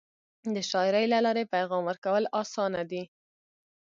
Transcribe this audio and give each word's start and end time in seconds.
د 0.55 0.57
شاعری 0.69 1.05
له 1.13 1.19
لارې 1.25 1.51
پیغام 1.53 1.81
ورکول 1.85 2.23
اسانه 2.41 2.81
دی. 2.91 3.03